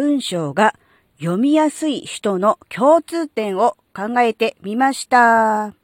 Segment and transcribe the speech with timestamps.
[0.00, 0.74] 文章が
[1.18, 5.74] 読みやすい人の共通点を考えてみました。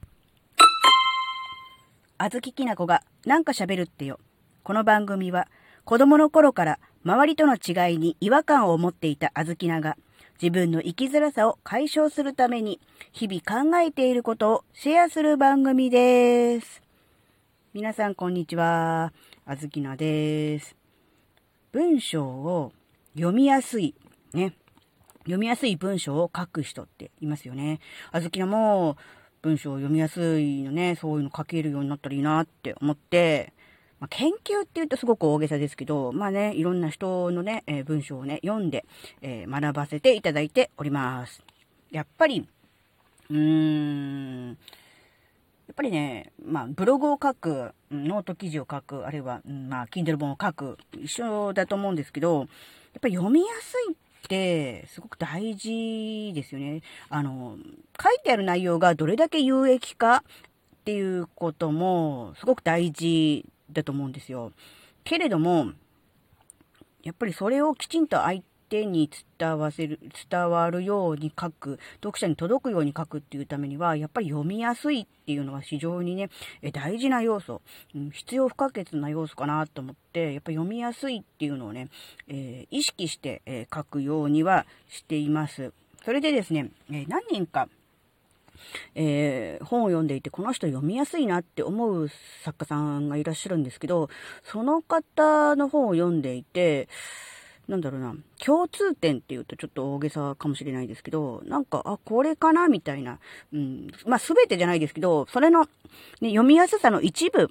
[2.17, 4.19] あずききなこがなんか喋るってよ。
[4.63, 5.49] この番組は
[5.85, 9.98] 子供の頃から周りとの違いに違和感を持っていたあずきなが
[10.41, 12.80] 自分の生きづらさを解消するために
[13.12, 16.80] 日々考えていることをシェアする番組です。
[17.75, 19.12] 皆さんこんにちは。
[19.45, 20.75] あずきなです。
[21.71, 22.73] 文章を
[23.14, 23.95] 読みやすい、
[24.32, 24.54] ね。
[25.21, 27.80] 読みやすい文章を書く人っていますよね。
[28.12, 28.96] あずきなも
[29.43, 33.53] 文章を読みやすいのね、そういうの書けるようになったらいいなって思って、
[33.98, 38.84] まあ、研究って言うとすごく大げさですけど、まあね、いろんな人のね、えー、文章をね、読んで、
[39.22, 41.42] えー、学ばせていただいております。
[41.91, 42.47] やっぱり、
[43.31, 44.55] うーん、や
[45.72, 52.48] っぱりね、まあ、ブログを書く、ノート記事を書く、あるいは、まあ、Kindle 本を書く、一緒だと思うんですけど、やっ
[53.00, 53.97] ぱり読みやすいっ
[54.28, 56.83] てすごく大事ですよね。
[57.09, 57.56] あの、
[58.01, 64.53] 書いてある内容がどれだけ有益かっていうこともすごく大事だと思うんですよ。
[65.05, 65.73] けれども、
[67.03, 76.31] やっぱりそれをきちんと相手に伝わせる、伝わるように書く、読者に届くように書くっていうためには、やっぱり読みやすいっていうのは非常にね、
[76.73, 77.62] 大事な要素、
[77.95, 81.89] うん、必要不可欠な要素かなと思って、やっぱり読みやすいっていうのをね、
[82.28, 85.73] えー、意識して、え、書くようにはしています。
[86.05, 87.69] それでですね、え、何人か、
[88.95, 92.08] えー、本を読んでいて、この人読みやすいなって思う
[92.42, 94.08] 作家さんがいらっしゃるんですけど、
[94.45, 96.89] その方の本を読んでいて、
[97.69, 103.19] なんだろうな、共通点っていうとちょっと大げさかもしれないですけど、なんか、あ、これかなみたいな。
[103.53, 103.89] うん。
[104.06, 105.64] まあ、すべてじゃないですけど、それの、
[106.20, 107.50] ね、読みやすさの一部、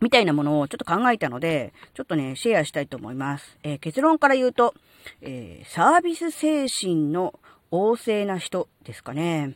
[0.00, 3.56] みたいなものをちょっと考えたので、ちょっとね、シェアしたいと思います。
[3.62, 4.74] えー、結論から言うと、
[5.20, 7.38] えー、サービス精神の
[7.70, 9.54] 旺盛な人ですかね。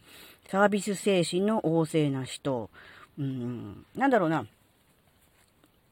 [0.48, 2.70] サービス精神の旺盛な人。
[3.18, 4.46] うん、なんだろうな。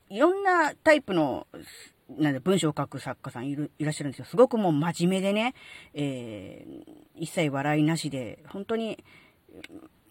[0.09, 1.47] いろんなタイプの
[2.09, 4.25] なんで文章を書く作家さんいるいらっしゃるんですよ。
[4.27, 5.55] すごくもう真面目でね、
[5.95, 9.03] えー、一切笑いなしで、本当に、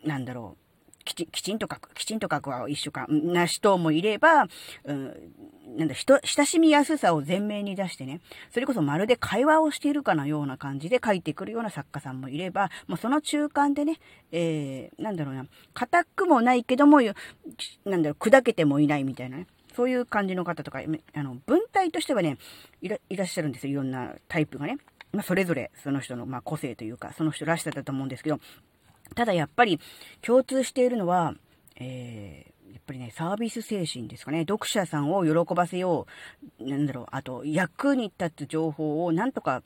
[0.03, 0.63] なんだろう、
[1.05, 4.47] きちきちんと書く、きちんと書くは一緒かな人もいれば、
[4.85, 5.13] うん、
[5.77, 8.21] なんだ、人、親しみやすさを前面に出してね、
[8.51, 13.99] それこそまるで会話をしているかのような感じで書いてくるような作家さんもいれば、もうその中間でね、
[14.31, 19.47] えー、なんだろうな、硬くもないけども、なんだろう、砕けてもいないみたいなね。
[19.75, 20.81] そういう感じの方とか、
[21.13, 22.37] あの、文体としてはね、
[22.81, 23.71] いらっしゃるんですよ。
[23.71, 24.77] いろんなタイプがね。
[25.11, 28.39] まあ、それぞれ、その人の、まあ、個性というか、その人らしさだと思うんですけど、
[29.15, 29.79] ただやっぱり、
[30.21, 31.35] 共通しているのは、
[31.75, 34.41] えー、やっぱりね、サービス精神ですかね。
[34.41, 36.07] 読者さんを喜ばせよ
[36.59, 36.67] う。
[36.67, 37.05] なんだろう。
[37.11, 39.61] あと、役に立つ情報をなんとか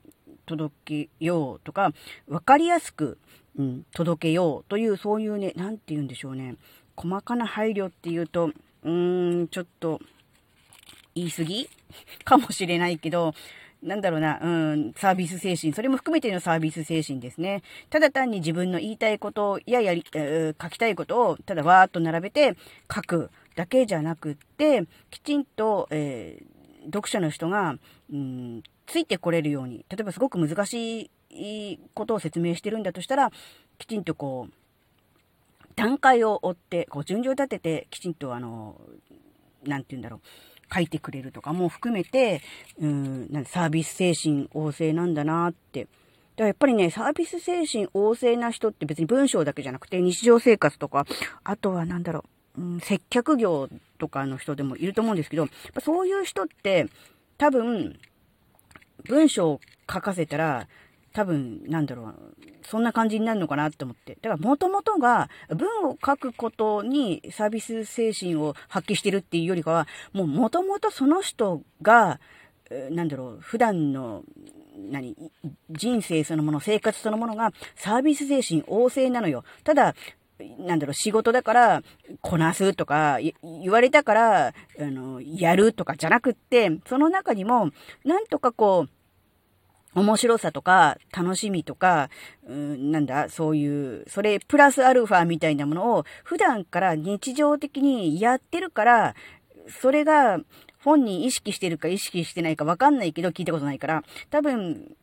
[0.46, 1.94] 届けようとか、
[2.28, 3.18] わかりやすく、
[3.58, 6.56] うん、届けようという、そういうね、なんて言うんでしょうね。
[6.98, 8.52] 細かな配慮っていうと、
[8.84, 10.02] うーん、ちょっと、
[11.18, 11.70] 言い過ぎ？
[12.24, 13.34] かもしれないけど、
[13.84, 17.62] なんだろうな、うん、サービス精神、それも含めてのサービス精神ですね。
[17.90, 22.56] ただ単に自分の言いたいことややり、えー、書きたいことを、ただわーっと並べて
[22.94, 27.78] 書くだけじゃなくって、きちんと、えー、読者の人が、
[28.12, 33.32] うん、ついてこれるように、例えばすごく難しいことを説明してるんだとしたら、
[33.78, 34.54] きちんとこう、
[35.76, 38.82] 段階を追って、こう順序立てて、きちんとあの、
[39.64, 40.22] なんて言うんだろう、
[40.74, 42.42] 書いてくれるとかも含めて、
[42.80, 45.84] うん、なんサービス精神旺盛なんだなって。
[45.84, 45.92] だか
[46.44, 51.06] らやっぱりね、サービス精神旺盛な人って別に文章だけじゃなくて、日常生活とか、
[51.44, 52.26] あとはなんだろ
[52.58, 55.48] う、うん、接客業とかの人でもいると思うんですけど、
[55.82, 56.88] そういう人って、
[57.38, 58.00] 多分、
[59.06, 59.62] 文章を
[59.92, 60.68] 書かせたら、
[61.18, 62.16] 多分、なんだろう、
[62.62, 64.20] そんな感じになるのかなって思って。
[64.22, 72.20] だから、もともとが、文を書くことにサービス精神を発揮してるっていうよりかは、もうもともとその人が、
[72.92, 74.22] なんだろう、普段の、
[74.78, 75.16] 何、
[75.72, 79.44] 人生そのもの、生活そのものがサービス精神旺盛なのよ。
[79.64, 79.96] ただ、
[80.60, 81.82] なんだろう、仕事だから、
[82.22, 87.72] こなすとか、言われたから、あの、やるとかじゃなくって、その中にも、
[88.06, 88.90] なんとかこう、
[89.98, 92.12] 面白さとか、楽しみとか、
[92.48, 99.16] うん、なんだ、そういう、それプラスアルファみたいなものを普段から日常的にやってるから、
[99.82, 100.40] それが
[100.84, 104.96] 本人意識してるか意識してないかわかんないけど聞いたことないから、多分、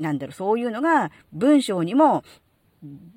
[0.00, 2.24] なんだろう、そういうのが文章にも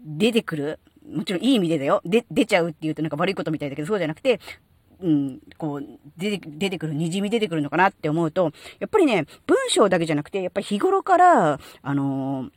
[0.06, 0.80] 出てくる。
[1.10, 2.02] もちろんいい意味でだよ。
[2.04, 4.42] で、出ちゃうって言うとなんか悪いことみたいだけど、そうじゃなくて、
[5.02, 5.86] うん、こう、
[6.18, 12.52] 出て、出てくる、滲み出てくるのかなって思うと、やっぱりね、文章だけじゃなくて、やっぱり日頃から、あのー、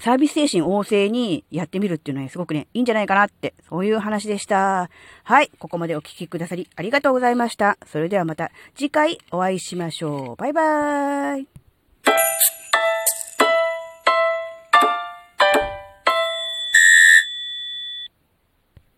[0.00, 4.90] サービス精神旺盛にやってみるっていうのはすごくね、いいんじゃないかなって、そういう話でした。
[5.24, 7.78] はい、ここまでお聞きくださりありがとうございました。
[7.84, 10.36] それではまた次回お会いしましょう。
[10.36, 11.67] バイバーイ。